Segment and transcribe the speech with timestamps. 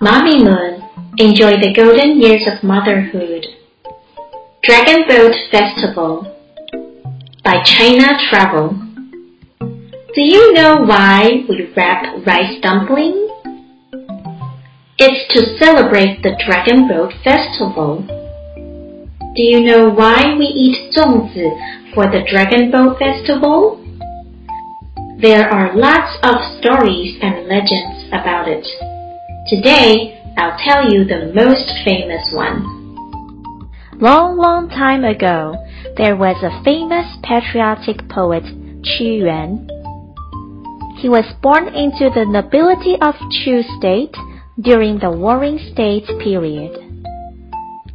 [0.00, 0.80] Mommy Moon,
[1.16, 3.44] enjoy the golden years of motherhood.
[4.62, 6.22] Dragon Boat Festival
[7.42, 8.78] by China Travel.
[9.58, 13.28] Do you know why we wrap rice dumpling?
[14.98, 18.04] It's to celebrate the Dragon Boat Festival.
[19.34, 23.84] Do you know why we eat zongzi for the Dragon Boat Festival?
[25.20, 28.64] There are lots of stories and legends about it.
[29.48, 32.60] Today, I'll tell you the most famous one.
[33.98, 35.56] Long, long time ago,
[35.96, 39.66] there was a famous patriotic poet, Qu Yuan.
[40.98, 44.14] He was born into the nobility of Chu state
[44.60, 46.76] during the Warring States period.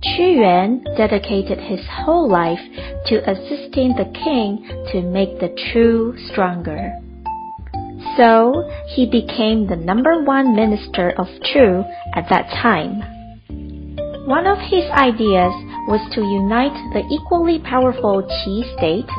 [0.02, 2.66] Qu Yuan dedicated his whole life
[3.06, 6.98] to assisting the king to make the Chu stronger.
[8.18, 11.84] So he became the number one minister of Chu
[12.16, 13.02] at that time.
[14.26, 15.52] One of his ideas
[15.88, 19.10] was to unite the equally powerful Qi state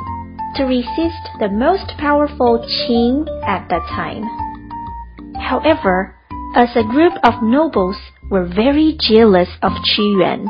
[0.57, 4.25] to resist the most powerful Qin at that time.
[5.35, 6.17] However,
[6.57, 7.97] as a group of nobles
[8.31, 10.49] were very jealous of Qu Yuan,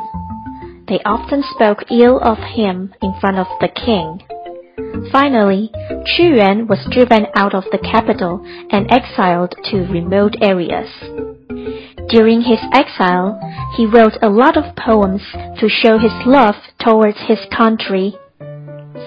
[0.87, 4.21] they often spoke ill of him in front of the king.
[5.11, 5.71] Finally,
[6.15, 10.89] Qu Yuan was driven out of the capital and exiled to remote areas.
[12.09, 13.39] During his exile,
[13.75, 15.21] he wrote a lot of poems
[15.59, 18.15] to show his love towards his country,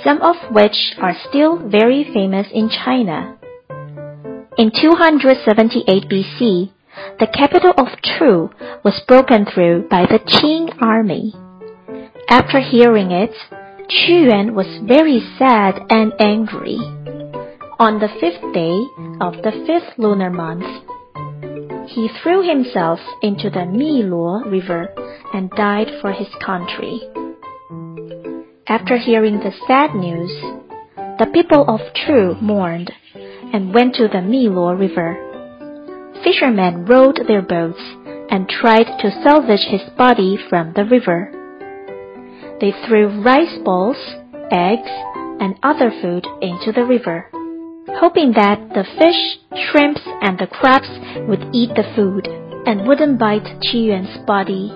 [0.02, 3.36] some of which are still very famous in China.
[4.56, 6.70] In 278 BC,
[7.20, 8.50] the capital of Chu
[8.82, 11.34] was broken through by the Qin army.
[12.28, 13.32] After hearing it,
[13.89, 16.77] Qu Yuan was very sad and angry.
[17.78, 18.77] On the fifth day
[19.19, 20.67] of the fifth lunar month,
[21.89, 24.92] he threw himself into the Miluo River
[25.33, 27.00] and died for his country.
[28.66, 30.33] After hearing the sad news,
[31.19, 32.93] the people of Chu mourned
[33.54, 35.16] and went to the Miluo River.
[36.22, 37.81] Fishermen rowed their boats
[38.28, 41.32] and tried to salvage his body from the river.
[42.60, 43.96] They threw rice balls,
[44.50, 44.91] eggs,
[45.38, 47.30] and other food into the river,
[48.00, 49.38] hoping that the fish,
[49.70, 50.91] shrimps, and the crabs
[51.28, 52.26] would eat the food
[52.66, 54.72] and wouldn't bite Yuan's body.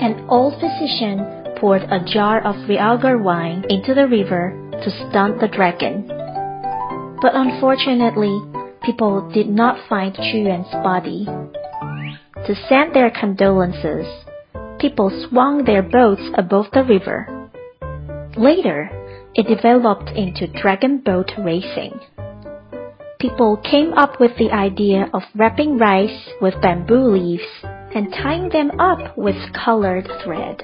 [0.00, 5.48] An old physician poured a jar of realgar wine into the river to stun the
[5.48, 6.08] dragon.
[7.20, 8.34] But unfortunately,
[8.82, 11.26] people did not find Yuan's body.
[12.46, 14.06] To send their condolences,
[14.78, 17.50] people swung their boats above the river.
[18.36, 18.90] Later,
[19.34, 21.98] it developed into dragon boat racing.
[23.18, 27.42] People came up with the idea of wrapping rice with bamboo leaves
[27.94, 30.62] and tying them up with colored thread,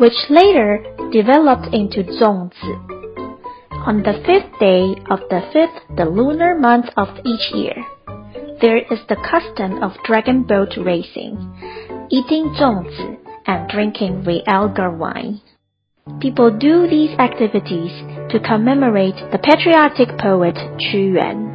[0.00, 3.02] which later developed into zongzi.
[3.86, 7.74] On the fifth day of the fifth, the lunar month of each year,
[8.60, 11.34] there is the custom of dragon boat racing,
[12.10, 13.11] eating zongzi,
[13.46, 15.40] and drinking realgar wine.
[16.20, 17.92] People do these activities
[18.30, 21.51] to commemorate the patriotic poet Qu Yuan.